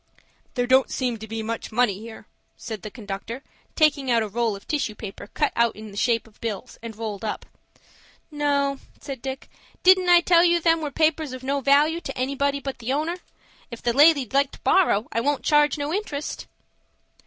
"There 0.55 0.65
don't 0.65 0.89
seem 0.89 1.17
to 1.19 1.27
be 1.27 1.43
much 1.43 1.71
money 1.71 1.99
here," 1.99 2.25
said 2.57 2.81
the 2.81 2.89
conductor, 2.89 3.43
taking 3.75 4.09
out 4.09 4.23
a 4.23 4.27
roll 4.27 4.55
of 4.55 4.67
tissue 4.67 4.95
paper 4.95 5.27
cut 5.27 5.53
out 5.55 5.75
in 5.75 5.91
the 5.91 5.95
shape 5.95 6.25
of 6.25 6.41
bills, 6.41 6.79
and 6.81 6.95
rolled 6.95 7.23
up. 7.23 7.45
"No," 8.31 8.79
said 8.99 9.21
Dick. 9.21 9.47
"Didn't 9.83 10.09
I 10.09 10.21
tell 10.21 10.43
you 10.43 10.59
them 10.59 10.81
were 10.81 10.89
papers 10.89 11.33
of 11.33 11.43
no 11.43 11.61
valoo 11.61 12.01
to 12.01 12.17
anybody 12.17 12.59
but 12.59 12.79
the 12.79 12.91
owner? 12.91 13.17
If 13.69 13.83
the 13.83 13.93
lady'd 13.93 14.33
like 14.33 14.49
to 14.53 14.59
borrow, 14.61 15.07
I 15.11 15.21
won't 15.21 15.43
charge 15.43 15.77
no 15.77 15.93
interest." 15.93 16.47